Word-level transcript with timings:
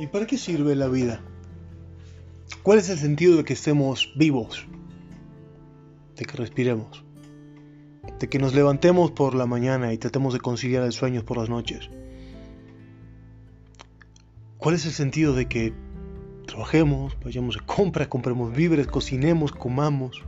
¿Y 0.00 0.06
para 0.06 0.26
qué 0.26 0.38
sirve 0.38 0.74
la 0.74 0.88
vida? 0.88 1.20
¿Cuál 2.62 2.78
es 2.78 2.88
el 2.88 2.96
sentido 2.96 3.36
de 3.36 3.44
que 3.44 3.52
estemos 3.52 4.10
vivos? 4.16 4.66
De 6.16 6.24
que 6.24 6.38
respiremos. 6.38 7.04
De 8.18 8.26
que 8.26 8.38
nos 8.38 8.54
levantemos 8.54 9.10
por 9.10 9.34
la 9.34 9.44
mañana 9.44 9.92
y 9.92 9.98
tratemos 9.98 10.32
de 10.32 10.40
conciliar 10.40 10.84
el 10.84 10.92
sueño 10.92 11.22
por 11.22 11.36
las 11.36 11.50
noches. 11.50 11.90
¿Cuál 14.56 14.74
es 14.74 14.86
el 14.86 14.92
sentido 14.92 15.34
de 15.34 15.48
que 15.48 15.74
trabajemos, 16.46 17.14
vayamos 17.22 17.58
a 17.58 17.66
compra, 17.66 18.08
compremos 18.08 18.56
víveres, 18.56 18.86
cocinemos, 18.86 19.52
comamos, 19.52 20.22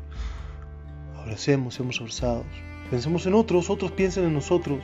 abracemos, 1.17 1.77
seamos 1.77 1.99
abrazados, 1.99 2.45
pensemos 2.91 3.25
en 3.25 3.33
otros, 3.33 3.71
otros 3.71 3.91
piensen 3.93 4.25
en 4.25 4.35
nosotros, 4.35 4.81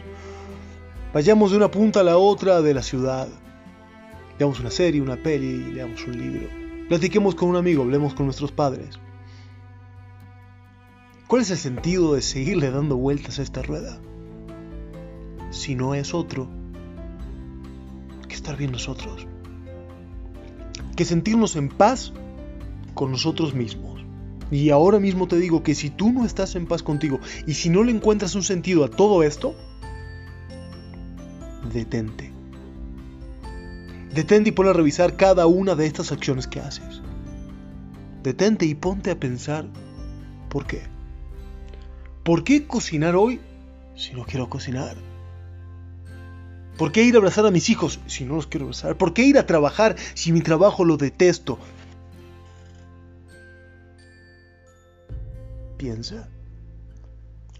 vayamos 1.12 1.51
de 1.51 1.59
una 1.59 1.70
punta 1.70 2.01
a 2.01 2.05
la 2.05 2.16
otra 2.16 2.62
de 2.62 2.75
la 2.75 2.83
ciudad, 2.83 3.29
Veamos 4.38 4.60
una 4.60 4.70
serie, 4.70 5.01
una 5.01 5.16
peli, 5.16 5.73
leamos 5.73 6.06
un 6.06 6.16
libro. 6.16 6.48
Platiquemos 6.88 7.34
con 7.34 7.48
un 7.48 7.56
amigo, 7.56 7.83
hablemos 7.83 8.15
con 8.15 8.27
nuestros 8.27 8.52
padres. 8.52 9.01
¿Cuál 11.27 11.42
es 11.42 11.51
el 11.51 11.59
sentido 11.59 12.15
de 12.15 12.23
seguirle 12.23 12.70
dando 12.70 12.96
vueltas 12.96 13.41
a 13.41 13.43
esta 13.43 13.62
rueda? 13.62 13.98
Si 15.51 15.74
no 15.74 15.95
es 15.95 16.15
otro 16.15 16.48
que 18.29 18.34
estar 18.34 18.56
bien 18.56 18.70
nosotros. 18.70 19.27
Que 20.95 21.05
sentirnos 21.05 21.57
en 21.57 21.68
paz 21.68 22.12
con 22.95 23.10
nosotros 23.10 23.55
mismos. 23.55 24.05
Y 24.52 24.70
ahora 24.70 25.01
mismo 25.01 25.27
te 25.27 25.37
digo 25.37 25.65
que 25.65 25.74
si 25.74 25.91
tú 25.91 26.12
no 26.12 26.24
estás 26.24 26.55
en 26.55 26.66
paz 26.66 26.84
contigo 26.84 27.18
y 27.46 27.55
si 27.55 27.70
no 27.70 27.82
le 27.82 27.91
encuentras 27.91 28.37
un 28.37 28.45
sentido 28.45 28.84
a 28.84 28.88
todo 28.88 29.24
esto, 29.24 29.57
detente 31.73 32.38
Detente 34.19 34.49
y 34.49 34.52
pon 34.52 34.66
a 34.66 34.73
revisar 34.73 35.15
cada 35.15 35.47
una 35.47 35.77
de 35.77 35.87
estas 35.87 36.11
acciones 36.11 36.49
que 36.49 36.59
haces. 36.59 37.02
Detente 38.25 38.66
y 38.66 38.75
ponte 38.75 39.13
a 39.13 39.21
pensar 39.21 39.65
por 40.49 40.66
qué. 40.66 40.83
¿Por 42.25 42.43
qué 42.43 42.66
cocinar 42.66 43.15
hoy 43.15 43.41
si 43.95 44.15
no 44.15 44.25
quiero 44.25 44.51
cocinar? 44.51 44.97
¿Por 46.77 46.91
qué 46.91 47.05
ir 47.05 47.15
a 47.15 47.19
abrazar 47.19 47.47
a 47.47 47.52
mis 47.52 47.71
hijos 47.71 48.01
si 48.07 48.25
no 48.25 48.35
los 48.35 48.49
quiero 48.49 48.65
abrazar? 48.66 48.99
¿Por 48.99 49.15
qué 49.15 49.23
ir 49.23 49.38
a 49.38 49.47
trabajar 49.47 49.95
si 50.15 50.32
mi 50.32 50.41
trabajo 50.41 50.85
lo 50.85 50.97
detesto? 50.97 51.57
Piensa. 55.77 56.29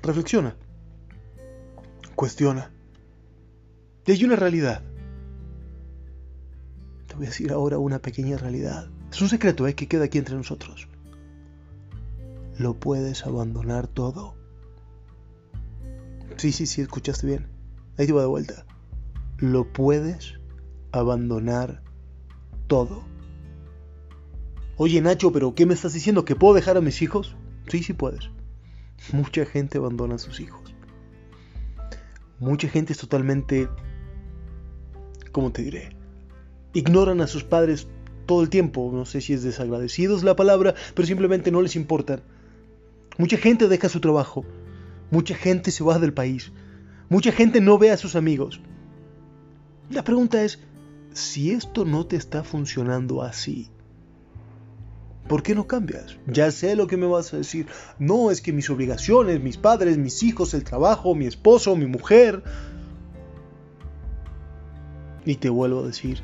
Reflexiona. 0.03 0.57
Cuestiona. 2.17 2.73
Y 4.07 4.11
hay 4.11 4.25
una 4.25 4.35
realidad 4.35 4.83
voy 7.19 7.27
a 7.27 7.31
decir 7.31 7.51
ahora 7.51 7.79
una 7.79 7.99
pequeña 7.99 8.37
realidad. 8.37 8.89
Es 9.11 9.21
un 9.21 9.29
secreto 9.29 9.67
¿eh? 9.67 9.75
que 9.75 9.89
queda 9.89 10.05
aquí 10.05 10.19
entre 10.19 10.37
nosotros. 10.37 10.87
Lo 12.57 12.75
puedes 12.75 13.27
abandonar 13.27 13.89
todo. 13.89 14.37
Sí, 16.37 16.53
sí, 16.53 16.67
sí, 16.67 16.81
escuchaste 16.81 17.27
bien. 17.27 17.49
Ahí 17.99 18.07
te 18.07 18.13
va 18.13 18.21
de 18.21 18.29
vuelta. 18.29 18.65
Lo 19.39 19.73
puedes 19.73 20.39
abandonar 20.93 21.83
todo. 22.69 23.03
Oye 24.77 25.01
Nacho, 25.01 25.33
pero 25.33 25.57
¿qué 25.57 25.67
me 25.67 25.75
estás 25.75 25.95
diciendo? 25.95 26.25
¿Que 26.25 26.37
puedo 26.37 26.55
dejar 26.55 26.77
a 26.77 26.81
mis 26.81 27.03
hijos? 27.03 27.35
Sí, 27.67 27.83
sí 27.83 27.95
puedes. 27.95 28.31
Mucha 29.13 29.45
gente 29.45 29.79
abandona 29.79 30.15
a 30.15 30.19
sus 30.19 30.39
hijos. 30.39 30.73
Mucha 32.39 32.69
gente 32.69 32.93
es 32.93 32.99
totalmente... 33.01 33.69
¿Cómo 35.33 35.51
te 35.51 35.63
diré? 35.63 35.98
Ignoran 36.79 37.21
a 37.21 37.27
sus 37.27 37.45
padres 37.45 37.89
todo 38.27 38.43
el 38.43 38.51
tiempo. 38.51 38.91
No 38.93 39.05
sé 39.05 39.21
si 39.21 39.33
es 39.33 39.43
desagradecidos 39.43 40.23
la 40.23 40.37
palabra, 40.37 40.75
pero 40.95 41.07
simplemente 41.07 41.51
no 41.51 41.63
les 41.63 41.77
importan. 41.77 42.23
Mucha 43.17 43.37
gente 43.37 43.69
deja 43.69 43.89
su 43.89 44.01
trabajo. 44.01 44.45
Mucha 45.11 45.35
gente 45.35 45.71
se 45.71 45.83
va 45.83 45.99
del 45.99 46.13
país. 46.13 46.53
Mucha 47.09 47.33
gente 47.33 47.61
no 47.61 47.79
ve 47.79 47.91
a 47.91 47.97
sus 47.97 48.15
amigos. 48.15 48.61
La 49.91 50.05
pregunta 50.05 50.45
es, 50.45 50.61
si 51.15 51.51
esto 51.51 51.85
no 51.85 52.07
te 52.07 52.17
está 52.17 52.45
funcionando 52.45 53.23
así, 53.23 53.71
¿por 55.27 55.43
qué 55.43 55.55
no 55.55 55.67
cambias? 55.67 56.19
Ya 56.27 56.51
sé 56.51 56.77
lo 56.77 56.87
que 56.87 56.99
me 56.99 57.07
vas 57.07 57.33
a 57.33 57.39
decir. 57.39 57.67
No, 57.99 58.31
es 58.31 58.43
que 58.43 58.53
mis 58.53 58.69
obligaciones, 58.69 59.43
mis 59.43 59.57
padres, 59.57 59.97
mis 59.97 60.23
hijos, 60.23 60.53
el 60.53 60.65
trabajo, 60.65 61.15
mi 61.15 61.27
esposo, 61.27 61.75
mi 61.75 61.87
mujer. 61.87 62.43
Y 65.25 65.37
te 65.37 65.49
vuelvo 65.49 65.81
a 65.81 65.87
decir, 65.87 66.23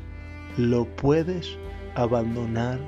lo 0.57 0.85
puedes 0.85 1.57
abandonar 1.95 2.79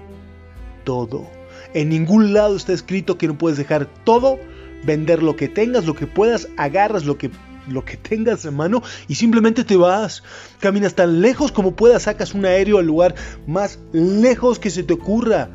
todo. 0.84 1.28
En 1.74 1.90
ningún 1.90 2.34
lado 2.34 2.56
está 2.56 2.74
escrito 2.74 3.18
que 3.18 3.28
no 3.28 3.38
puedes 3.38 3.58
dejar 3.58 3.88
todo, 4.04 4.40
vender 4.86 5.24
lo 5.24 5.36
que 5.36 5.48
tengas, 5.48 5.86
lo 5.86 5.96
que 5.96 6.08
puedas, 6.08 6.48
agarras 6.58 7.06
lo 7.06 7.18
que 7.18 7.32
lo 7.68 7.84
que 7.84 7.98
tengas 7.98 8.46
en 8.46 8.56
mano 8.56 8.82
y 9.10 9.16
simplemente 9.16 9.66
te 9.66 9.76
vas. 9.76 10.24
Caminas 10.60 10.96
tan 10.96 11.22
lejos 11.22 11.52
como 11.52 11.76
puedas, 11.76 12.04
sacas 12.04 12.34
un 12.34 12.46
aéreo 12.46 12.78
al 12.78 12.86
lugar 12.86 13.16
más 13.46 13.80
lejos 13.92 14.58
que 14.58 14.70
se 14.70 14.84
te 14.84 14.94
ocurra, 14.94 15.50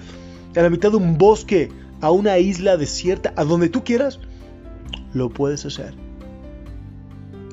a 0.55 0.61
la 0.61 0.69
mitad 0.69 0.91
de 0.91 0.99
un 0.99 1.17
bosque, 1.17 1.71
a 2.03 2.11
una 2.11 2.37
isla 2.37 2.77
desierta, 2.77 3.33
a 3.35 3.45
donde 3.45 3.71
tú 3.71 3.83
quieras, 3.83 4.19
lo 5.15 5.31
puedes 5.31 5.65
hacer 5.65 6.02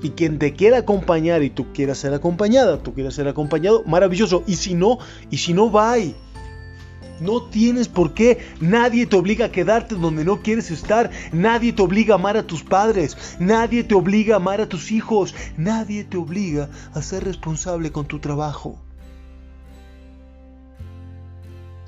y 0.01 0.11
quien 0.11 0.39
te 0.39 0.53
quiera 0.53 0.79
acompañar 0.79 1.43
y 1.43 1.49
tú 1.49 1.73
quieras 1.73 1.97
ser 1.97 2.13
acompañada, 2.13 2.81
tú 2.81 2.93
quieras 2.93 3.13
ser 3.13 3.27
acompañado, 3.27 3.83
maravilloso. 3.85 4.43
Y 4.47 4.55
si 4.55 4.73
no, 4.73 4.99
y 5.29 5.37
si 5.37 5.53
no, 5.53 5.69
bye. 5.69 6.15
No 7.19 7.43
tienes 7.43 7.89
por 7.89 8.13
qué, 8.13 8.37
nadie 8.61 9.05
te 9.05 9.17
obliga 9.17 9.47
a 9.47 9.51
quedarte 9.51 9.95
donde 9.95 10.23
no 10.23 10.41
quieres 10.41 10.71
estar, 10.71 11.11
nadie 11.33 11.73
te 11.73 11.81
obliga 11.81 12.15
a 12.15 12.17
amar 12.17 12.37
a 12.37 12.47
tus 12.47 12.63
padres, 12.63 13.35
nadie 13.39 13.83
te 13.83 13.93
obliga 13.93 14.35
a 14.35 14.37
amar 14.37 14.61
a 14.61 14.69
tus 14.69 14.91
hijos, 14.91 15.35
nadie 15.57 16.05
te 16.05 16.15
obliga 16.15 16.69
a 16.93 17.01
ser 17.01 17.25
responsable 17.25 17.91
con 17.91 18.05
tu 18.05 18.19
trabajo. 18.19 18.77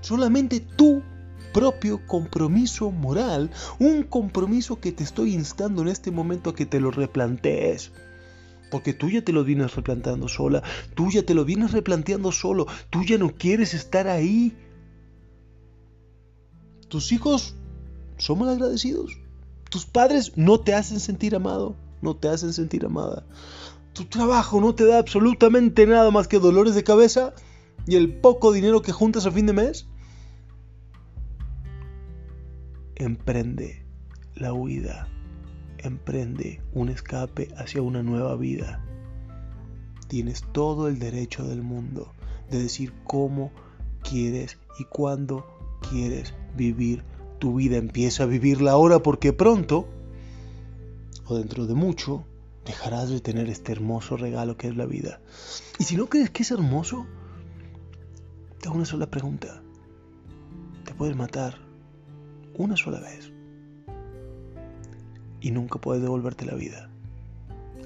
Solamente 0.02 0.60
tú 0.60 1.02
propio 1.54 2.06
compromiso 2.08 2.92
moral, 2.92 3.52
un 3.80 4.04
compromiso 4.04 4.80
que 4.80 4.92
te 4.92 5.04
estoy 5.04 5.34
instando 5.34 5.82
en 5.82 5.88
este 5.88 6.12
momento 6.12 6.50
a 6.50 6.56
que 6.56 6.66
te 6.66 6.80
lo 6.80 6.92
replantees. 6.92 7.92
Porque 8.70 8.94
tú 8.94 9.10
ya 9.10 9.22
te 9.22 9.34
lo 9.34 9.44
vienes 9.44 9.76
replanteando 9.76 10.28
sola, 10.28 10.64
tú 10.96 11.12
ya 11.12 11.24
te 11.24 11.34
lo 11.34 11.44
vienes 11.44 11.72
replanteando 11.72 12.32
solo, 12.32 12.68
tú 12.90 13.04
ya 13.04 13.18
no 13.18 13.34
quieres 13.36 13.74
estar 13.74 14.08
ahí. 14.08 14.56
Tus 16.88 17.12
hijos 17.12 17.56
son 18.18 18.40
mal 18.40 18.50
agradecidos. 18.50 19.18
Tus 19.70 19.86
padres 19.86 20.34
no 20.36 20.60
te 20.60 20.74
hacen 20.74 21.00
sentir 21.00 21.36
amado, 21.36 21.76
no 22.02 22.16
te 22.16 22.30
hacen 22.30 22.54
sentir 22.54 22.86
amada. 22.86 23.26
Tu 23.94 24.06
trabajo 24.06 24.62
no 24.62 24.76
te 24.76 24.86
da 24.86 25.00
absolutamente 25.00 25.86
nada 25.86 26.12
más 26.12 26.28
que 26.28 26.40
dolores 26.40 26.76
de 26.76 26.84
cabeza 26.84 27.34
y 27.88 27.96
el 27.96 28.14
poco 28.14 28.52
dinero 28.52 28.82
que 28.82 28.92
juntas 28.92 29.26
a 29.26 29.32
fin 29.32 29.46
de 29.46 29.54
mes. 29.54 29.88
Emprende 33.04 33.84
la 34.36 34.54
huida, 34.54 35.08
emprende 35.80 36.62
un 36.74 36.90
escape 36.90 37.50
hacia 37.58 37.82
una 37.82 38.04
nueva 38.04 38.36
vida. 38.36 38.86
Tienes 40.08 40.44
todo 40.52 40.88
el 40.88 41.00
derecho 41.00 41.48
del 41.48 41.64
mundo 41.64 42.14
de 42.50 42.62
decir 42.62 42.94
cómo 43.06 43.52
quieres 44.04 44.58
y 44.78 44.86
cuándo 44.86 45.46
quieres 45.90 46.34
vivir 46.56 47.04
tu 47.40 47.56
vida. 47.56 47.78
Empieza 47.78 48.24
a 48.24 48.28
vivirla 48.28 48.72
ahora 48.72 49.02
porque 49.02 49.34
pronto, 49.34 49.88
o 51.26 51.36
dentro 51.36 51.66
de 51.66 51.74
mucho, 51.74 52.26
dejarás 52.66 53.10
de 53.10 53.20
tener 53.20 53.50
este 53.50 53.72
hermoso 53.72 54.16
regalo 54.16 54.58
que 54.58 54.68
es 54.68 54.76
la 54.76 54.86
vida. 54.86 55.22
Y 55.80 55.86
si 55.86 55.96
no 55.96 56.08
crees 56.08 56.30
que 56.30 56.44
es 56.44 56.52
hermoso, 56.52 57.08
te 58.60 58.68
hago 58.68 58.76
una 58.76 58.86
sola 58.86 59.10
pregunta. 59.10 59.64
¿Te 60.86 60.94
puedes 60.94 61.16
matar 61.16 61.71
una 62.56 62.78
sola 62.78 63.00
vez 63.00 63.32
y 65.42 65.52
nunca 65.52 65.80
puedes 65.80 66.02
devolverte 66.02 66.46
la 66.46 66.56
vida. 66.56 66.92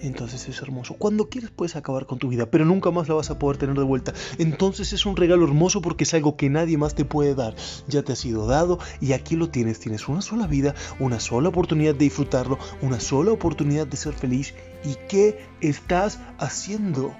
Entonces 0.01 0.47
es 0.49 0.61
hermoso. 0.61 0.95
Cuando 0.95 1.29
quieres 1.29 1.51
puedes 1.51 1.75
acabar 1.75 2.05
con 2.05 2.19
tu 2.19 2.27
vida, 2.27 2.45
pero 2.45 2.65
nunca 2.65 2.91
más 2.91 3.07
la 3.07 3.15
vas 3.15 3.31
a 3.31 3.39
poder 3.39 3.57
tener 3.57 3.77
de 3.77 3.83
vuelta. 3.83 4.13
Entonces 4.37 4.93
es 4.93 5.05
un 5.05 5.15
regalo 5.15 5.45
hermoso 5.45 5.81
porque 5.81 6.03
es 6.03 6.13
algo 6.13 6.35
que 6.35 6.49
nadie 6.49 6.77
más 6.77 6.95
te 6.95 7.05
puede 7.05 7.33
dar. 7.33 7.55
Ya 7.87 8.03
te 8.03 8.13
ha 8.13 8.15
sido 8.15 8.45
dado 8.45 8.77
y 8.99 9.13
aquí 9.13 9.35
lo 9.35 9.49
tienes. 9.49 9.79
Tienes 9.79 10.07
una 10.07 10.21
sola 10.21 10.47
vida, 10.47 10.75
una 10.99 11.19
sola 11.19 11.49
oportunidad 11.49 11.93
de 11.93 12.05
disfrutarlo, 12.05 12.59
una 12.81 12.99
sola 12.99 13.31
oportunidad 13.31 13.87
de 13.87 13.97
ser 13.97 14.13
feliz. 14.13 14.53
¿Y 14.83 14.95
qué 15.07 15.39
estás 15.61 16.19
haciendo? 16.37 17.15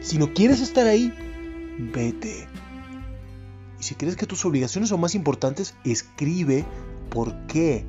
Si 0.00 0.18
no 0.18 0.32
quieres 0.32 0.60
estar 0.60 0.86
ahí, 0.86 1.12
vete. 1.78 2.48
Y 3.80 3.82
si 3.84 3.94
crees 3.94 4.16
que 4.16 4.26
tus 4.26 4.44
obligaciones 4.44 4.90
son 4.90 5.00
más 5.00 5.14
importantes, 5.14 5.74
escribe 5.84 6.64
por 7.10 7.34
qué. 7.46 7.84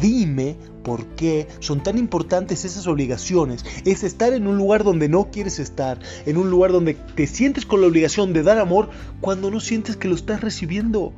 Dime 0.00 0.56
por 0.82 1.04
qué 1.08 1.46
son 1.60 1.82
tan 1.82 1.98
importantes 1.98 2.64
esas 2.64 2.86
obligaciones. 2.86 3.64
Es 3.84 4.02
estar 4.02 4.32
en 4.32 4.46
un 4.46 4.56
lugar 4.56 4.82
donde 4.82 5.08
no 5.08 5.30
quieres 5.30 5.58
estar, 5.58 5.98
en 6.24 6.36
un 6.38 6.50
lugar 6.50 6.72
donde 6.72 6.94
te 6.94 7.26
sientes 7.26 7.66
con 7.66 7.80
la 7.80 7.88
obligación 7.88 8.32
de 8.32 8.42
dar 8.42 8.58
amor 8.58 8.88
cuando 9.20 9.50
no 9.50 9.60
sientes 9.60 9.96
que 9.96 10.08
lo 10.08 10.14
estás 10.14 10.40
recibiendo. 10.40 11.12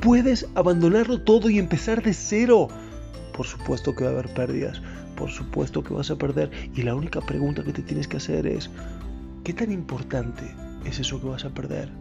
Puedes 0.00 0.48
abandonarlo 0.56 1.20
todo 1.20 1.48
y 1.48 1.60
empezar 1.60 2.02
de 2.02 2.12
cero. 2.12 2.68
Por 3.36 3.46
supuesto 3.46 3.94
que 3.94 4.04
va 4.04 4.10
a 4.10 4.12
haber 4.14 4.34
pérdidas, 4.34 4.82
por 5.16 5.30
supuesto 5.30 5.84
que 5.84 5.94
vas 5.94 6.10
a 6.10 6.16
perder. 6.16 6.50
Y 6.74 6.82
la 6.82 6.96
única 6.96 7.20
pregunta 7.20 7.62
que 7.62 7.72
te 7.72 7.82
tienes 7.82 8.08
que 8.08 8.16
hacer 8.16 8.48
es, 8.48 8.68
¿qué 9.44 9.52
tan 9.52 9.70
importante 9.70 10.42
es 10.84 10.98
eso 10.98 11.20
que 11.20 11.28
vas 11.28 11.44
a 11.44 11.50
perder? 11.50 11.92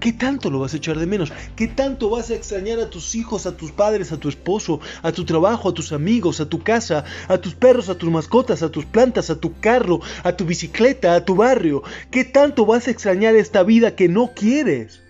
¿Qué 0.00 0.14
tanto 0.14 0.48
lo 0.48 0.60
vas 0.60 0.72
a 0.72 0.78
echar 0.78 0.98
de 0.98 1.06
menos? 1.06 1.30
¿Qué 1.56 1.68
tanto 1.68 2.08
vas 2.08 2.30
a 2.30 2.34
extrañar 2.34 2.80
a 2.80 2.88
tus 2.88 3.14
hijos, 3.14 3.44
a 3.44 3.54
tus 3.54 3.70
padres, 3.70 4.12
a 4.12 4.16
tu 4.16 4.30
esposo, 4.30 4.80
a 5.02 5.12
tu 5.12 5.26
trabajo, 5.26 5.68
a 5.68 5.74
tus 5.74 5.92
amigos, 5.92 6.40
a 6.40 6.48
tu 6.48 6.62
casa, 6.62 7.04
a 7.28 7.36
tus 7.36 7.54
perros, 7.54 7.90
a 7.90 7.96
tus 7.96 8.10
mascotas, 8.10 8.62
a 8.62 8.70
tus 8.70 8.86
plantas, 8.86 9.28
a 9.28 9.38
tu 9.38 9.60
carro, 9.60 10.00
a 10.24 10.32
tu 10.32 10.46
bicicleta, 10.46 11.14
a 11.14 11.24
tu 11.26 11.36
barrio? 11.36 11.82
¿Qué 12.10 12.24
tanto 12.24 12.64
vas 12.64 12.88
a 12.88 12.90
extrañar 12.90 13.36
esta 13.36 13.62
vida 13.62 13.94
que 13.94 14.08
no 14.08 14.32
quieres? 14.34 15.02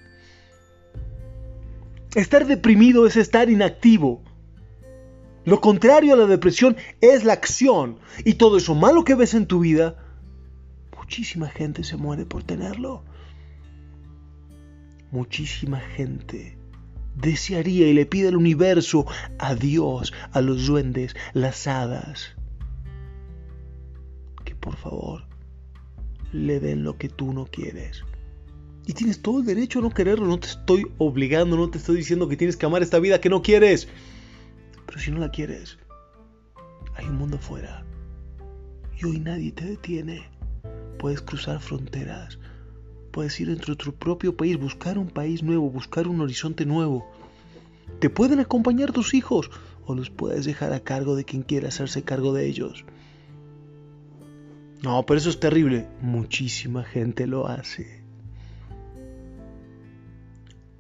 Estar 2.17 2.49
deprimido 2.49 3.07
es 3.07 3.17
estar 3.17 3.49
inactivo. 3.49 4.25
Lo 5.45 5.61
contrario 5.61 6.15
a 6.15 6.17
la 6.17 6.27
depresión 6.27 6.77
es 7.01 7.23
la 7.23 7.35
acción. 7.35 8.01
Y 8.25 8.35
todo 8.35 8.57
eso 8.57 8.75
malo 8.75 9.05
que 9.05 9.15
ves 9.15 9.35
en 9.35 9.47
tu 9.47 9.61
vida, 9.61 10.05
muchísima 10.99 11.49
gente 11.49 11.85
se 11.85 11.97
muere 11.97 12.27
por 12.27 12.43
tenerlo 12.43 13.05
muchísima 15.11 15.81
gente 15.81 16.57
desearía 17.15 17.89
y 17.89 17.95
le 17.95 18.07
pide 18.07 18.29
al 18.29 18.37
universo, 18.37 19.07
a 19.39 19.55
Dios, 19.55 20.13
a 20.33 20.41
los 20.41 20.67
duendes, 20.67 21.15
las 21.33 21.67
hadas, 21.67 22.35
que 24.45 24.55
por 24.55 24.77
favor 24.77 25.25
le 26.33 26.61
den 26.61 26.85
lo 26.85 26.97
que 26.97 27.09
tú 27.09 27.33
no 27.33 27.47
quieres. 27.47 28.05
Y 28.87 28.93
tienes 28.95 29.21
todo 29.21 29.41
el 29.41 29.47
derecho 29.47 29.79
a 29.79 29.83
no 29.83 29.91
quererlo, 29.91 30.27
no 30.27 30.41
te 30.41 30.49
estoy 30.49 30.87
obligando, 30.99 31.57
no 31.57 31.71
te 31.71 31.79
estoy 31.79 31.97
diciendo 31.97 32.29
que 32.29 32.37
tienes 32.37 32.57
que 32.57 32.67
amar 32.67 32.83
esta 32.83 32.99
vida 32.99 33.21
que 33.21 33.29
no 33.29 33.43
quieres. 33.43 33.89
Pero 34.87 34.99
si 34.99 35.11
no 35.11 35.19
la 35.19 35.31
quieres, 35.31 35.79
hay 36.97 37.07
un 37.07 37.17
mundo 37.17 37.37
afuera. 37.37 37.85
Y 38.99 39.05
hoy 39.05 39.21
nadie 39.21 39.53
te 39.53 39.65
detiene. 39.65 40.29
Puedes 40.99 41.21
cruzar 41.21 41.61
fronteras, 41.61 42.39
Puedes 43.11 43.39
ir 43.41 43.49
dentro 43.49 43.75
de 43.75 43.85
tu 43.85 43.93
propio 43.95 44.37
país, 44.37 44.59
buscar 44.59 44.99
un 44.99 45.09
país 45.09 45.43
nuevo, 45.43 45.71
buscar 45.71 46.07
un 46.09 46.21
horizonte 46.21 46.65
nuevo. 46.65 47.11
Te 47.99 48.11
pueden 48.11 48.41
acompañar 48.41 48.93
tus 48.93 49.15
hijos 49.15 49.51
o 49.85 49.95
los 49.95 50.11
puedes 50.11 50.45
dejar 50.45 50.73
a 50.73 50.81
cargo 50.81 51.17
de 51.17 51.25
quien 51.25 51.43
quiera 51.43 51.69
hacerse 51.69 52.03
cargo 52.03 52.33
de 52.33 52.47
ellos. 52.47 52.85
No, 54.83 55.05
pero 55.05 55.19
eso 55.19 55.31
es 55.31 55.41
terrible. 55.41 55.87
Muchísima 56.01 56.85
gente 56.85 57.27
lo 57.27 57.49
hace. 57.49 58.03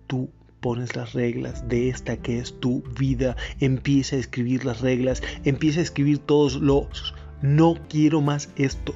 Tú 0.06 0.30
pones 0.60 0.96
las 0.96 1.12
reglas 1.12 1.68
de 1.68 1.88
esta 1.88 2.16
que 2.16 2.38
es 2.38 2.58
tu 2.60 2.82
vida. 2.98 3.36
Empieza 3.58 4.16
a 4.16 4.20
escribir 4.20 4.64
las 4.64 4.80
reglas. 4.80 5.22
Empieza 5.44 5.80
a 5.80 5.82
escribir 5.82 6.18
todos 6.18 6.56
los 6.56 7.14
no 7.42 7.76
quiero 7.88 8.20
más 8.20 8.50
esto. 8.56 8.94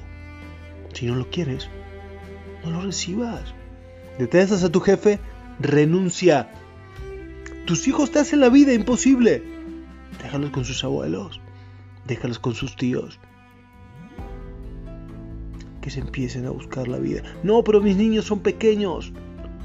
Si 0.92 1.06
no 1.06 1.16
lo 1.16 1.30
quieres, 1.30 1.68
no 2.64 2.70
lo 2.70 2.80
recibas. 2.82 3.54
Detestas 4.18 4.64
a 4.64 4.70
tu 4.70 4.80
jefe, 4.80 5.18
renuncia. 5.60 6.50
Tus 7.66 7.88
hijos 7.88 8.10
te 8.10 8.18
hacen 8.18 8.40
la 8.40 8.48
vida 8.48 8.72
imposible. 8.72 9.42
Déjalos 10.22 10.50
con 10.50 10.64
sus 10.64 10.84
abuelos, 10.84 11.40
déjalos 12.06 12.38
con 12.38 12.54
sus 12.54 12.76
tíos. 12.76 13.18
Que 15.80 15.90
se 15.90 16.00
empiecen 16.00 16.46
a 16.46 16.50
buscar 16.50 16.88
la 16.88 16.98
vida. 16.98 17.22
No, 17.42 17.62
pero 17.62 17.80
mis 17.80 17.96
niños 17.96 18.24
son 18.24 18.40
pequeños. 18.40 19.12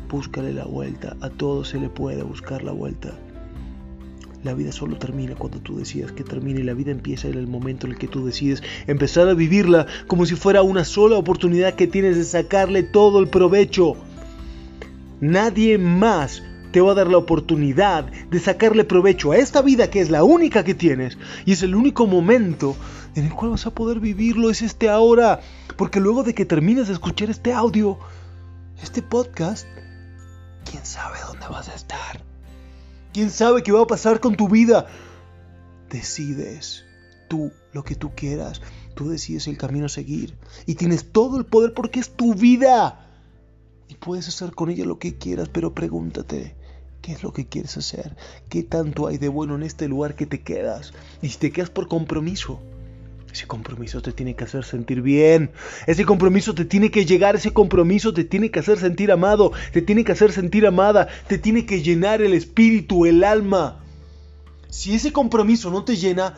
Búscale 0.10 0.54
la 0.54 0.66
vuelta. 0.66 1.16
A 1.22 1.30
todos 1.30 1.70
se 1.70 1.80
le 1.80 1.90
puede 1.90 2.24
buscar 2.24 2.64
la 2.64 2.72
vuelta. 2.72 3.14
La 4.44 4.54
vida 4.54 4.72
solo 4.72 4.98
termina 4.98 5.36
cuando 5.36 5.60
tú 5.60 5.78
decidas 5.78 6.14
que 6.14 6.24
termine 6.24 6.64
la 6.64 6.74
vida 6.74 6.92
empieza 6.92 7.28
en 7.28 7.34
el 7.34 7.48
momento 7.48 7.86
en 7.86 7.94
el 7.94 8.00
que 8.00 8.08
tú 8.08 8.26
decides 8.26 8.64
empezar 8.88 9.28
a 9.28 9.34
vivirla 9.34 9.86
como 10.08 10.26
si 10.26 10.36
fuera 10.36 10.62
una 10.62 10.86
sola 10.86 11.18
oportunidad 11.18 11.74
que 11.74 11.88
tienes 11.88 12.16
de 12.16 12.24
sacarle 12.24 12.84
todo 12.84 13.20
el 13.20 13.28
provecho. 13.28 13.96
Nadie 15.20 15.78
más 15.78 16.42
te 16.72 16.80
va 16.80 16.92
a 16.92 16.96
dar 16.96 17.08
la 17.08 17.18
oportunidad 17.18 18.06
de 18.06 18.40
sacarle 18.40 18.86
provecho 18.86 19.34
a 19.34 19.38
esta 19.38 19.62
vida 19.62 19.90
que 19.90 20.00
es 20.00 20.10
la 20.10 20.24
única 20.24 20.64
que 20.64 20.74
tienes 20.74 21.18
y 21.46 21.52
es 21.52 21.64
el 21.64 21.76
único 21.76 22.08
momento 22.08 22.78
en 23.16 23.26
el 23.26 23.34
cual 23.34 23.52
vas 23.52 23.66
a 23.66 23.72
poder 23.72 24.00
vivirlo, 24.00 24.50
es 24.50 24.62
este 24.62 24.90
ahora. 24.90 25.42
Porque 25.76 26.00
luego 26.00 26.24
de 26.24 26.34
que 26.34 26.46
termines 26.46 26.88
de 26.88 26.94
escuchar 26.94 27.30
este 27.30 27.54
audio, 27.54 28.00
este 28.82 29.02
podcast, 29.02 29.68
quién 30.70 30.86
sabe 30.86 31.18
dónde 31.28 31.48
vas 31.48 31.68
a 31.70 31.76
estar. 31.76 32.09
¿Quién 33.20 33.32
sabe 33.32 33.64
qué 33.64 33.74
va 33.74 33.82
a 33.82 33.86
pasar 33.86 34.22
con 34.22 34.38
tu 34.38 34.48
vida? 34.48 34.88
Decides 35.90 36.86
tú 37.28 37.52
lo 37.74 37.84
que 37.84 37.96
tú 37.96 38.12
quieras. 38.16 38.62
Tú 38.96 39.10
decides 39.10 39.46
el 39.50 39.58
camino 39.58 39.88
a 39.88 39.90
seguir. 39.90 40.38
Y 40.66 40.76
tienes 40.76 41.12
todo 41.12 41.38
el 41.38 41.46
poder 41.46 41.74
porque 41.74 42.00
es 42.00 42.12
tu 42.12 42.34
vida. 42.34 43.10
Y 43.90 43.96
puedes 43.96 44.30
hacer 44.30 44.52
con 44.56 44.70
ella 44.70 44.86
lo 44.86 45.00
que 45.00 45.18
quieras, 45.18 45.50
pero 45.50 45.74
pregúntate, 45.74 46.56
¿qué 47.02 47.12
es 47.12 47.22
lo 47.22 47.34
que 47.34 47.46
quieres 47.46 47.76
hacer? 47.76 48.16
¿Qué 48.48 48.64
tanto 48.64 49.08
hay 49.08 49.18
de 49.18 49.28
bueno 49.28 49.56
en 49.56 49.64
este 49.64 49.90
lugar 49.90 50.16
que 50.16 50.26
te 50.26 50.40
quedas? 50.40 50.94
Y 51.22 51.28
si 51.28 51.40
te 51.40 51.52
quedas 51.52 51.70
por 51.70 51.90
compromiso, 51.90 52.62
ese 53.32 53.46
compromiso 53.46 54.02
te 54.02 54.12
tiene 54.12 54.36
que 54.36 54.44
hacer 54.44 54.64
sentir 54.64 55.02
bien. 55.02 55.52
Ese 55.86 56.06
compromiso 56.06 56.56
te 56.56 56.66
tiene 56.66 56.90
que 56.90 57.06
llegar. 57.06 57.36
Ese 57.36 57.52
compromiso 57.52 58.14
te 58.14 58.24
tiene 58.24 58.50
que 58.50 58.60
hacer 58.60 58.80
sentir 58.80 59.12
amado. 59.12 59.52
Te 59.72 59.82
tiene 59.82 60.04
que 60.04 60.14
hacer 60.14 60.32
sentir 60.32 60.66
amada. 60.66 61.08
Te 61.28 61.38
tiene 61.38 61.66
que 61.66 61.82
llenar 61.82 62.22
el 62.22 62.34
espíritu, 62.34 63.06
el 63.06 63.24
alma. 63.24 63.84
Si 64.70 64.96
ese 64.96 65.12
compromiso 65.12 65.70
no 65.70 65.84
te 65.84 65.96
llena, 65.96 66.36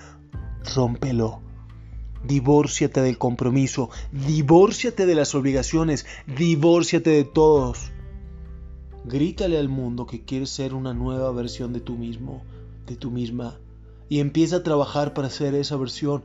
rómpelo. 0.76 1.42
Divórciate 2.24 3.02
del 3.02 3.18
compromiso. 3.18 3.90
Divórciate 4.12 5.06
de 5.06 5.16
las 5.16 5.34
obligaciones. 5.34 6.06
Divórciate 6.28 7.10
de 7.10 7.24
todos. 7.24 7.92
Grítale 9.06 9.58
al 9.58 9.70
mundo 9.70 10.06
que 10.06 10.24
quieres 10.24 10.50
ser 10.50 10.74
una 10.74 10.94
nueva 10.94 11.32
versión 11.32 11.74
de 11.74 11.80
tú 11.80 11.98
mismo, 11.98 12.44
de 12.86 12.96
tú 12.96 13.10
misma. 13.10 13.58
Y 14.10 14.20
empieza 14.20 14.58
a 14.58 14.64
trabajar 14.64 15.14
para 15.14 15.30
ser 15.30 15.56
esa 15.56 15.78
versión. 15.78 16.24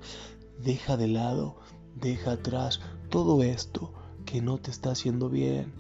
Deja 0.62 0.96
de 0.96 1.08
lado, 1.08 1.56
deja 1.94 2.32
atrás 2.32 2.80
todo 3.10 3.42
esto 3.42 3.92
que 4.24 4.40
no 4.40 4.58
te 4.58 4.70
está 4.70 4.90
haciendo 4.90 5.28
bien, 5.28 5.72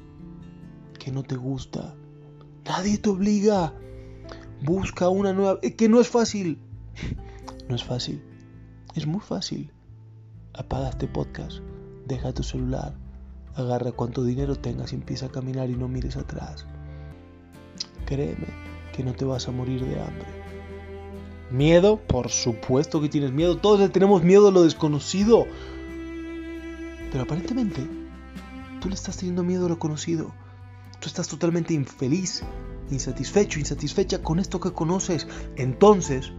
que 0.98 1.10
no 1.10 1.22
te 1.22 1.36
gusta. 1.36 1.94
Nadie 2.64 2.98
te 2.98 3.10
obliga. 3.10 3.74
Busca 4.62 5.08
una 5.08 5.32
nueva... 5.32 5.58
Eh, 5.62 5.74
que 5.74 5.88
no 5.88 6.00
es 6.00 6.08
fácil. 6.08 6.58
No 7.68 7.74
es 7.74 7.82
fácil. 7.82 8.22
Es 8.94 9.08
muy 9.08 9.20
fácil. 9.20 9.72
Apaga 10.54 10.90
este 10.90 11.08
podcast. 11.08 11.58
Deja 12.06 12.32
tu 12.32 12.44
celular. 12.44 12.96
Agarra 13.56 13.90
cuanto 13.90 14.22
dinero 14.22 14.54
tengas 14.54 14.92
y 14.92 14.94
empieza 14.94 15.26
a 15.26 15.32
caminar 15.32 15.68
y 15.68 15.74
no 15.74 15.88
mires 15.88 16.16
atrás. 16.16 16.64
Créeme 18.04 18.46
que 18.94 19.02
no 19.02 19.14
te 19.14 19.24
vas 19.24 19.48
a 19.48 19.50
morir 19.50 19.84
de 19.84 20.00
hambre. 20.00 20.35
Miedo, 21.50 21.98
por 21.98 22.30
supuesto 22.30 23.00
que 23.00 23.08
tienes 23.08 23.32
miedo. 23.32 23.56
Todos 23.56 23.90
tenemos 23.92 24.22
miedo 24.22 24.48
a 24.48 24.50
lo 24.50 24.64
desconocido. 24.64 25.46
Pero 27.12 27.22
aparentemente, 27.22 27.86
tú 28.80 28.88
le 28.88 28.94
estás 28.94 29.16
teniendo 29.16 29.42
miedo 29.42 29.66
a 29.66 29.68
lo 29.68 29.78
conocido. 29.78 30.32
Tú 31.00 31.06
estás 31.06 31.28
totalmente 31.28 31.74
infeliz, 31.74 32.42
insatisfecho, 32.90 33.58
insatisfecha 33.58 34.22
con 34.22 34.38
esto 34.40 34.58
que 34.58 34.72
conoces. 34.72 35.28
Entonces, 35.56 36.32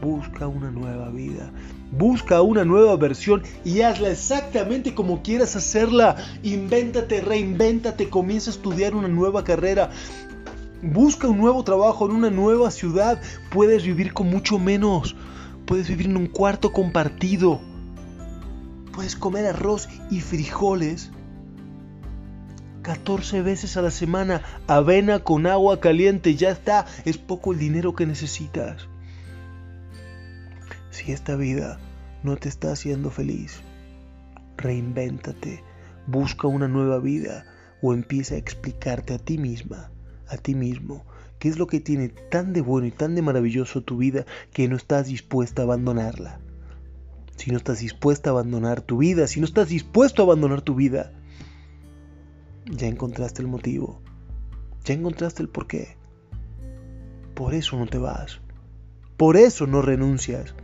busca 0.00 0.46
una 0.46 0.70
nueva 0.70 1.10
vida. 1.10 1.52
Busca 1.92 2.40
una 2.40 2.64
nueva 2.64 2.96
versión 2.96 3.42
y 3.64 3.82
hazla 3.82 4.10
exactamente 4.10 4.94
como 4.94 5.22
quieras 5.22 5.56
hacerla. 5.56 6.16
Invéntate, 6.42 7.20
reinvéntate, 7.20 8.08
comienza 8.08 8.50
a 8.50 8.54
estudiar 8.54 8.94
una 8.94 9.08
nueva 9.08 9.44
carrera. 9.44 9.90
Busca 10.82 11.28
un 11.28 11.36
nuevo 11.36 11.62
trabajo 11.62 12.06
en 12.06 12.12
una 12.12 12.30
nueva 12.30 12.70
ciudad. 12.70 13.20
Puedes 13.50 13.84
vivir 13.84 14.14
con 14.14 14.30
mucho 14.30 14.58
menos. 14.58 15.14
Puedes 15.66 15.88
vivir 15.88 16.06
en 16.06 16.16
un 16.16 16.26
cuarto 16.26 16.72
compartido. 16.72 17.60
Puedes 18.92 19.14
comer 19.14 19.44
arroz 19.44 19.90
y 20.10 20.20
frijoles 20.20 21.10
14 22.80 23.42
veces 23.42 23.76
a 23.76 23.82
la 23.82 23.90
semana. 23.90 24.40
Avena 24.68 25.18
con 25.18 25.46
agua 25.46 25.80
caliente. 25.80 26.34
Ya 26.34 26.48
está. 26.48 26.86
Es 27.04 27.18
poco 27.18 27.52
el 27.52 27.58
dinero 27.58 27.94
que 27.94 28.06
necesitas. 28.06 28.88
Si 30.88 31.12
esta 31.12 31.36
vida 31.36 31.78
no 32.22 32.36
te 32.36 32.48
está 32.48 32.72
haciendo 32.72 33.10
feliz, 33.10 33.60
reinvéntate. 34.56 35.62
Busca 36.06 36.48
una 36.48 36.68
nueva 36.68 37.00
vida 37.00 37.44
o 37.82 37.92
empieza 37.92 38.36
a 38.36 38.38
explicarte 38.38 39.12
a 39.12 39.18
ti 39.18 39.36
misma 39.36 39.90
a 40.30 40.36
ti 40.38 40.54
mismo 40.54 41.04
¿Qué 41.40 41.48
es 41.48 41.58
lo 41.58 41.66
que 41.66 41.80
tiene 41.80 42.10
tan 42.10 42.52
de 42.52 42.60
bueno 42.60 42.86
y 42.86 42.90
tan 42.90 43.14
de 43.14 43.22
maravilloso 43.22 43.82
tu 43.82 43.96
vida 43.96 44.26
que 44.52 44.68
no 44.68 44.76
estás 44.76 45.06
dispuesta 45.06 45.62
a 45.62 45.64
abandonarla? 45.64 46.38
Si 47.36 47.50
no 47.50 47.56
estás 47.56 47.80
dispuesta 47.80 48.28
a 48.28 48.32
abandonar 48.34 48.82
tu 48.82 48.98
vida, 48.98 49.26
si 49.26 49.40
no 49.40 49.46
estás 49.46 49.70
dispuesto 49.70 50.20
a 50.20 50.26
abandonar 50.26 50.60
tu 50.60 50.74
vida, 50.74 51.14
ya 52.66 52.88
encontraste 52.88 53.40
el 53.40 53.48
motivo, 53.48 54.02
ya 54.84 54.92
encontraste 54.92 55.42
el 55.42 55.48
porqué. 55.48 55.96
Por 57.34 57.54
eso 57.54 57.78
no 57.78 57.86
te 57.86 57.96
vas, 57.96 58.42
por 59.16 59.38
eso 59.38 59.66
no 59.66 59.80
renuncias, 59.80 60.54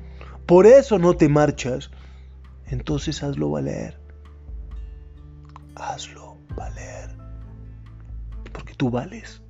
por 0.44 0.66
eso 0.66 0.98
no 0.98 1.16
te 1.16 1.30
marchas. 1.30 1.90
Entonces 2.66 3.22
hazlo 3.22 3.50
valer, 3.50 3.98
hazlo 5.74 6.36
valer, 6.54 7.16
porque 8.52 8.74
tú 8.74 8.90
vales, 8.90 9.40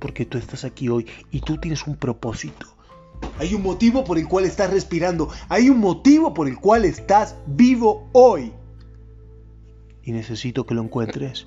porque 0.00 0.26
tú 0.26 0.38
estás 0.38 0.64
aquí 0.64 0.88
hoy 0.88 1.06
y 1.30 1.40
tú 1.40 1.58
tienes 1.58 1.86
un 1.86 1.96
propósito. 1.96 2.66
Hay 3.38 3.54
un 3.54 3.62
motivo 3.62 4.04
por 4.04 4.18
el 4.18 4.26
cual 4.26 4.44
estás 4.44 4.70
respirando. 4.70 5.28
Hay 5.48 5.68
un 5.68 5.78
motivo 5.78 6.34
por 6.34 6.48
el 6.48 6.56
cual 6.58 6.84
estás 6.84 7.36
vivo 7.46 8.08
hoy. 8.12 8.52
Y 10.02 10.12
necesito 10.12 10.66
que 10.66 10.74
lo 10.74 10.82
encuentres. 10.82 11.46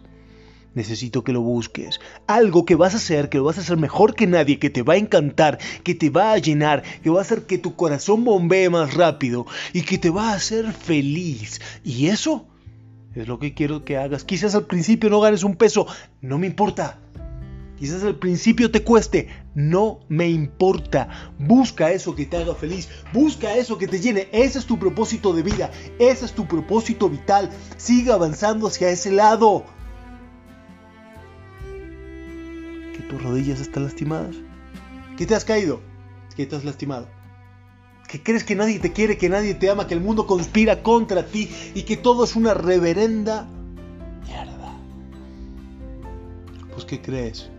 Necesito 0.75 1.23
que 1.23 1.33
lo 1.33 1.41
busques. 1.41 1.99
Algo 2.25 2.65
que 2.65 2.75
vas 2.75 2.93
a 2.93 2.97
hacer, 2.97 3.29
que 3.29 3.37
lo 3.37 3.43
vas 3.43 3.57
a 3.57 3.61
hacer 3.61 3.77
mejor 3.77 4.15
que 4.15 4.25
nadie, 4.25 4.57
que 4.57 4.69
te 4.69 4.81
va 4.81 4.93
a 4.93 4.97
encantar, 4.97 5.59
que 5.83 5.93
te 5.93 6.09
va 6.09 6.33
a 6.33 6.37
llenar, 6.37 6.83
que 7.03 7.09
va 7.09 7.19
a 7.19 7.21
hacer 7.21 7.43
que 7.43 7.59
tu 7.59 7.75
corazón 7.75 8.23
bombee 8.23 8.69
más 8.69 8.93
rápido 8.95 9.45
y 9.71 9.81
que 9.83 9.97
te 9.97 10.09
va 10.09 10.31
a 10.31 10.35
hacer 10.35 10.71
feliz. 10.71 11.61
Y 11.83 12.07
eso 12.07 12.47
es 13.13 13.27
lo 13.27 13.37
que 13.37 13.53
quiero 13.53 13.85
que 13.85 13.97
hagas. 13.97 14.23
Quizás 14.23 14.55
al 14.55 14.65
principio 14.65 15.11
no 15.11 15.19
ganes 15.19 15.43
un 15.43 15.55
peso, 15.55 15.85
no 16.21 16.39
me 16.39 16.47
importa. 16.47 17.02
Quizás 17.83 18.01
al 18.05 18.15
principio 18.15 18.71
te 18.71 18.81
cueste, 18.81 19.27
no 19.55 19.99
me 20.07 20.29
importa. 20.29 21.33
Busca 21.37 21.91
eso 21.91 22.15
que 22.15 22.25
te 22.25 22.37
haga 22.37 22.55
feliz, 22.55 22.87
busca 23.11 23.57
eso 23.57 23.77
que 23.77 23.89
te 23.89 23.99
llene. 23.99 24.29
Ese 24.31 24.59
es 24.59 24.65
tu 24.65 24.79
propósito 24.79 25.33
de 25.33 25.43
vida, 25.43 25.69
ese 25.99 26.23
es 26.23 26.31
tu 26.31 26.47
propósito 26.47 27.09
vital. 27.09 27.49
Sigue 27.75 28.13
avanzando 28.13 28.67
hacia 28.67 28.89
ese 28.89 29.11
lado. 29.11 29.65
Que 32.95 33.03
tus 33.09 33.21
rodillas 33.21 33.59
están 33.59 33.83
lastimadas. 33.83 34.37
Que 35.17 35.25
te 35.25 35.35
has 35.35 35.43
caído, 35.43 35.81
que 36.37 36.45
te 36.45 36.55
has 36.55 36.63
lastimado. 36.63 37.09
Que 38.07 38.23
crees 38.23 38.45
que 38.45 38.55
nadie 38.55 38.79
te 38.79 38.93
quiere, 38.93 39.17
que 39.17 39.27
nadie 39.27 39.55
te 39.55 39.69
ama, 39.69 39.87
que 39.87 39.93
el 39.93 39.99
mundo 39.99 40.25
conspira 40.25 40.83
contra 40.83 41.25
ti 41.25 41.49
y 41.75 41.83
que 41.83 41.97
todo 41.97 42.23
es 42.23 42.37
una 42.37 42.53
reverenda 42.53 43.45
mierda. 44.25 44.73
Pues 46.71 46.85
¿qué 46.85 47.01
crees? 47.01 47.49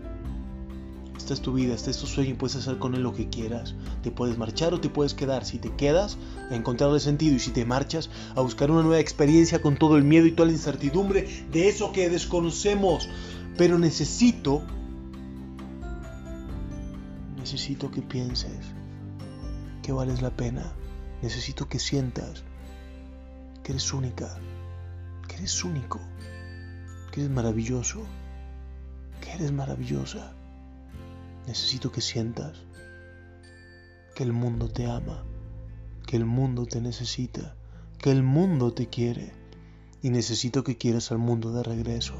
Esta 1.25 1.33
es 1.33 1.41
tu 1.41 1.53
vida, 1.53 1.73
este 1.73 1.89
es 1.89 1.97
tu 1.97 2.05
sueño 2.05 2.29
y 2.29 2.33
puedes 2.35 2.55
hacer 2.55 2.77
con 2.77 2.93
él 2.93 3.01
lo 3.01 3.15
que 3.15 3.29
quieras. 3.29 3.73
Te 4.03 4.11
puedes 4.11 4.37
marchar 4.37 4.75
o 4.75 4.79
te 4.79 4.91
puedes 4.91 5.15
quedar. 5.15 5.43
Si 5.43 5.57
te 5.57 5.75
quedas, 5.75 6.19
a 6.51 6.55
encontrarle 6.55 6.99
sentido 6.99 7.35
y 7.35 7.39
si 7.39 7.49
te 7.49 7.65
marchas, 7.65 8.11
a 8.35 8.41
buscar 8.41 8.69
una 8.69 8.83
nueva 8.83 8.99
experiencia 8.99 9.59
con 9.59 9.75
todo 9.75 9.97
el 9.97 10.03
miedo 10.03 10.27
y 10.27 10.33
toda 10.33 10.45
la 10.45 10.51
incertidumbre 10.51 11.27
de 11.51 11.67
eso 11.67 11.91
que 11.91 12.11
desconocemos. 12.11 13.09
Pero 13.57 13.79
necesito, 13.79 14.61
necesito 17.39 17.89
que 17.89 18.03
pienses 18.03 18.59
que 19.81 19.91
vales 19.93 20.21
la 20.21 20.29
pena. 20.29 20.73
Necesito 21.23 21.67
que 21.67 21.79
sientas 21.79 22.43
que 23.63 23.71
eres 23.71 23.91
única, 23.93 24.37
que 25.27 25.37
eres 25.37 25.63
único, 25.63 25.99
que 27.11 27.21
eres 27.21 27.31
maravilloso, 27.31 28.03
que 29.21 29.31
eres 29.31 29.51
maravillosa. 29.51 30.34
Necesito 31.47 31.91
que 31.91 32.01
sientas 32.01 32.57
que 34.15 34.23
el 34.23 34.33
mundo 34.33 34.69
te 34.69 34.85
ama, 34.85 35.23
que 36.07 36.17
el 36.17 36.25
mundo 36.25 36.65
te 36.65 36.81
necesita, 36.81 37.55
que 37.99 38.11
el 38.11 38.23
mundo 38.23 38.73
te 38.73 38.87
quiere. 38.87 39.31
Y 40.01 40.09
necesito 40.09 40.63
que 40.63 40.77
quieras 40.77 41.11
al 41.11 41.17
mundo 41.17 41.51
de 41.51 41.63
regreso. 41.63 42.13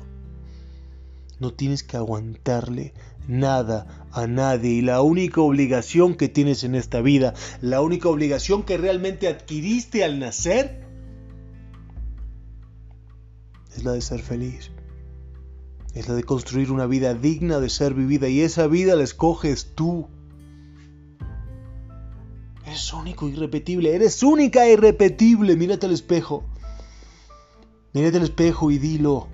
No 1.40 1.54
tienes 1.54 1.84
que 1.84 1.98
aguantarle 1.98 2.94
nada 3.28 4.08
a 4.12 4.26
nadie. 4.26 4.72
Y 4.72 4.82
la 4.82 5.02
única 5.02 5.42
obligación 5.42 6.16
que 6.16 6.28
tienes 6.28 6.64
en 6.64 6.76
esta 6.76 7.02
vida, 7.02 7.34
la 7.62 7.82
única 7.82 8.10
obligación 8.10 8.64
que 8.64 8.78
realmente 8.78 9.28
adquiriste 9.28 10.04
al 10.04 10.20
nacer, 10.20 10.84
es 13.76 13.84
la 13.84 13.92
de 13.92 14.02
ser 14.02 14.22
feliz 14.22 14.72
es 15.96 16.10
la 16.10 16.14
de 16.14 16.24
construir 16.24 16.72
una 16.72 16.86
vida 16.86 17.14
digna 17.14 17.60
de 17.60 17.70
ser 17.70 17.94
vivida 17.94 18.28
y 18.28 18.42
esa 18.42 18.68
vida 18.68 18.96
la 18.96 19.04
escoges 19.04 19.72
tú. 19.76 20.08
Eres 22.66 22.92
único, 22.92 23.30
irrepetible, 23.30 23.96
eres 23.96 24.22
única 24.22 24.66
e 24.66 24.74
irrepetible. 24.74 25.56
Mírate 25.56 25.86
al 25.86 25.94
espejo. 25.94 26.44
Mírate 27.94 28.18
al 28.18 28.24
espejo 28.24 28.72
y 28.72 28.78
dilo. 28.78 29.30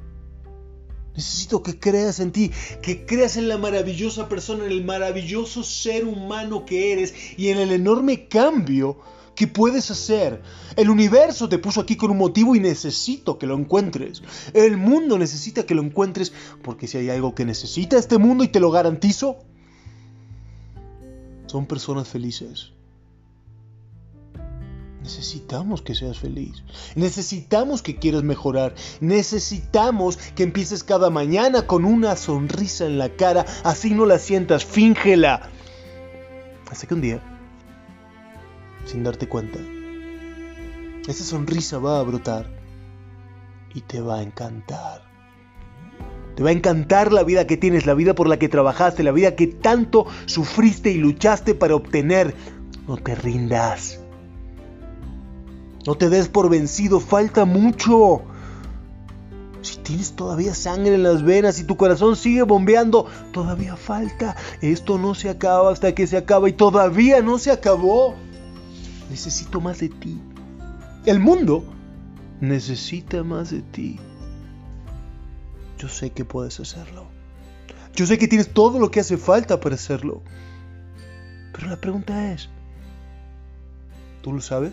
Necesito 1.15 1.63
que 1.63 1.79
creas 1.79 2.19
en 2.19 2.31
ti, 2.31 2.51
que 2.81 3.07
creas 3.07 3.37
en 3.37 3.49
la 3.49 3.57
maravillosa 3.57 4.29
persona, 4.29 4.65
en 4.65 4.71
el 4.71 4.85
maravilloso 4.85 5.63
ser 5.63 6.05
humano 6.05 6.63
que 6.65 6.93
eres 6.93 7.13
y 7.37 7.49
en 7.49 7.57
el 7.57 7.71
enorme 7.71 8.27
cambio 8.27 8.97
¿Qué 9.35 9.47
puedes 9.47 9.89
hacer? 9.91 10.41
El 10.75 10.89
universo 10.89 11.47
te 11.47 11.57
puso 11.57 11.81
aquí 11.81 11.95
con 11.95 12.11
un 12.11 12.17
motivo 12.17 12.55
y 12.55 12.59
necesito 12.59 13.38
que 13.38 13.47
lo 13.47 13.55
encuentres. 13.55 14.21
El 14.53 14.77
mundo 14.77 15.17
necesita 15.17 15.65
que 15.65 15.75
lo 15.75 15.81
encuentres 15.81 16.33
porque 16.61 16.88
si 16.88 16.97
hay 16.97 17.09
algo 17.09 17.33
que 17.33 17.45
necesita 17.45 17.97
este 17.97 18.17
mundo 18.17 18.43
y 18.43 18.50
te 18.50 18.59
lo 18.59 18.71
garantizo, 18.71 19.38
son 21.47 21.65
personas 21.65 22.07
felices. 22.07 22.71
Necesitamos 25.01 25.81
que 25.81 25.95
seas 25.95 26.19
feliz. 26.19 26.63
Necesitamos 26.95 27.81
que 27.81 27.97
quieras 27.97 28.23
mejorar. 28.23 28.75
Necesitamos 29.00 30.17
que 30.35 30.43
empieces 30.43 30.83
cada 30.83 31.09
mañana 31.09 31.65
con 31.65 31.85
una 31.85 32.15
sonrisa 32.15 32.85
en 32.85 33.00
la 33.00 33.09
cara. 33.15 33.45
Así 33.63 33.91
no 33.91 34.05
la 34.05 34.19
sientas, 34.19 34.63
fíngela. 34.63 35.50
Hasta 36.69 36.88
que 36.88 36.93
un 36.93 37.01
día 37.01 37.30
sin 38.85 39.03
darte 39.03 39.27
cuenta. 39.27 39.59
Esa 41.07 41.23
sonrisa 41.23 41.79
va 41.79 42.00
a 42.00 42.03
brotar 42.03 42.47
y 43.73 43.81
te 43.81 44.01
va 44.01 44.19
a 44.19 44.23
encantar. 44.23 45.01
Te 46.35 46.43
va 46.43 46.50
a 46.50 46.53
encantar 46.53 47.11
la 47.11 47.23
vida 47.23 47.47
que 47.47 47.57
tienes, 47.57 47.85
la 47.85 47.93
vida 47.93 48.15
por 48.15 48.27
la 48.27 48.38
que 48.38 48.50
trabajaste, 48.50 49.03
la 49.03 49.11
vida 49.11 49.35
que 49.35 49.47
tanto 49.47 50.05
sufriste 50.25 50.91
y 50.91 50.97
luchaste 50.97 51.55
para 51.55 51.75
obtener. 51.75 52.35
No 52.88 52.97
te 52.97 53.15
rindas. 53.15 54.00
No 55.85 55.95
te 55.95 56.09
des 56.09 56.27
por 56.27 56.50
vencido, 56.50 57.00
falta 57.00 57.45
mucho. 57.45 58.21
Si 59.61 59.77
tienes 59.77 60.13
todavía 60.13 60.55
sangre 60.55 60.95
en 60.95 61.03
las 61.03 61.23
venas 61.23 61.59
y 61.59 61.63
tu 61.63 61.77
corazón 61.77 62.15
sigue 62.15 62.43
bombeando, 62.43 63.05
todavía 63.31 63.75
falta. 63.75 64.35
Esto 64.61 64.97
no 64.97 65.13
se 65.15 65.29
acaba 65.29 65.71
hasta 65.71 65.93
que 65.93 66.07
se 66.07 66.17
acaba 66.17 66.50
y 66.50 66.53
todavía 66.53 67.21
no 67.21 67.38
se 67.38 67.51
acabó. 67.51 68.15
Necesito 69.11 69.59
más 69.59 69.79
de 69.79 69.89
ti. 69.89 70.17
El 71.05 71.19
mundo 71.19 71.65
necesita 72.39 73.23
más 73.23 73.51
de 73.51 73.61
ti. 73.61 73.99
Yo 75.77 75.89
sé 75.89 76.11
que 76.11 76.23
puedes 76.23 76.61
hacerlo. 76.61 77.07
Yo 77.93 78.05
sé 78.05 78.17
que 78.17 78.29
tienes 78.29 78.53
todo 78.53 78.79
lo 78.79 78.89
que 78.89 79.01
hace 79.01 79.17
falta 79.17 79.59
para 79.59 79.75
hacerlo. 79.75 80.23
Pero 81.51 81.67
la 81.67 81.75
pregunta 81.75 82.31
es, 82.31 82.47
¿tú 84.21 84.31
lo 84.31 84.39
sabes? 84.39 84.71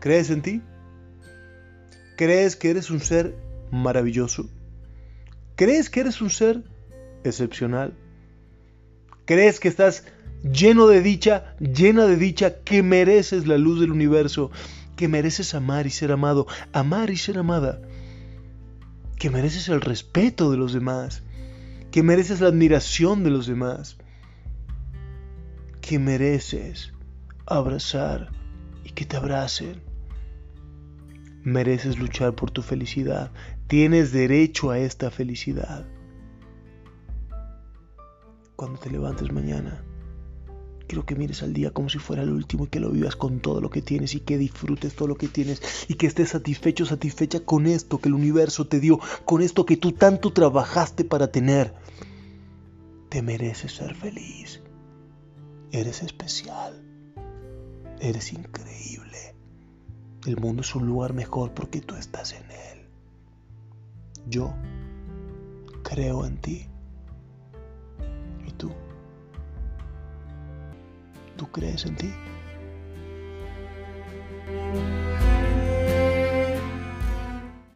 ¿Crees 0.00 0.30
en 0.30 0.42
ti? 0.42 0.60
¿Crees 2.16 2.56
que 2.56 2.70
eres 2.70 2.90
un 2.90 2.98
ser 2.98 3.36
maravilloso? 3.70 4.50
¿Crees 5.54 5.88
que 5.88 6.00
eres 6.00 6.20
un 6.20 6.30
ser 6.30 6.64
excepcional? 7.22 7.94
¿Crees 9.24 9.60
que 9.60 9.68
estás 9.68 10.04
lleno 10.42 10.86
de 10.86 11.02
dicha, 11.02 11.54
llena 11.58 12.06
de 12.06 12.16
dicha, 12.16 12.62
que 12.64 12.82
mereces 12.82 13.46
la 13.46 13.58
luz 13.58 13.80
del 13.80 13.92
universo, 13.92 14.50
que 14.96 15.08
mereces 15.08 15.54
amar 15.54 15.86
y 15.86 15.90
ser 15.90 16.12
amado, 16.12 16.46
amar 16.72 17.10
y 17.10 17.16
ser 17.16 17.38
amada, 17.38 17.80
que 19.18 19.30
mereces 19.30 19.68
el 19.68 19.80
respeto 19.80 20.50
de 20.50 20.56
los 20.56 20.72
demás, 20.72 21.22
que 21.90 22.02
mereces 22.02 22.40
la 22.40 22.48
admiración 22.48 23.24
de 23.24 23.30
los 23.30 23.46
demás, 23.46 23.96
que 25.80 25.98
mereces 25.98 26.92
abrazar 27.46 28.30
y 28.84 28.90
que 28.90 29.04
te 29.04 29.16
abracen. 29.16 29.82
Mereces 31.44 31.98
luchar 31.98 32.34
por 32.34 32.50
tu 32.52 32.62
felicidad. 32.62 33.32
Tienes 33.66 34.12
derecho 34.12 34.70
a 34.70 34.78
esta 34.78 35.10
felicidad. 35.10 35.86
Cuando 38.54 38.78
te 38.78 38.90
levantes 38.90 39.32
mañana, 39.32 39.82
Quiero 40.92 41.06
que 41.06 41.16
mires 41.16 41.42
al 41.42 41.54
día 41.54 41.70
como 41.70 41.88
si 41.88 41.98
fuera 41.98 42.22
el 42.22 42.28
último 42.28 42.66
y 42.66 42.68
que 42.68 42.78
lo 42.78 42.90
vivas 42.90 43.16
con 43.16 43.40
todo 43.40 43.62
lo 43.62 43.70
que 43.70 43.80
tienes 43.80 44.14
y 44.14 44.20
que 44.20 44.36
disfrutes 44.36 44.94
todo 44.94 45.08
lo 45.08 45.14
que 45.14 45.26
tienes 45.26 45.62
y 45.88 45.94
que 45.94 46.06
estés 46.06 46.28
satisfecho, 46.28 46.84
satisfecha 46.84 47.40
con 47.40 47.66
esto 47.66 47.96
que 47.98 48.10
el 48.10 48.14
universo 48.14 48.66
te 48.66 48.78
dio, 48.78 49.00
con 49.24 49.40
esto 49.40 49.64
que 49.64 49.78
tú 49.78 49.92
tanto 49.92 50.34
trabajaste 50.34 51.04
para 51.04 51.28
tener. 51.28 51.72
Te 53.08 53.22
mereces 53.22 53.72
ser 53.72 53.94
feliz. 53.94 54.60
Eres 55.70 56.02
especial. 56.02 56.84
Eres 57.98 58.34
increíble. 58.34 59.34
El 60.26 60.36
mundo 60.36 60.60
es 60.60 60.74
un 60.74 60.84
lugar 60.84 61.14
mejor 61.14 61.54
porque 61.54 61.80
tú 61.80 61.94
estás 61.94 62.34
en 62.34 62.50
él. 62.50 62.86
Yo 64.26 64.52
creo 65.82 66.26
en 66.26 66.36
ti. 66.36 66.66
tú 71.42 71.50
crees 71.50 71.84
en 71.86 71.96
ti. 71.96 72.14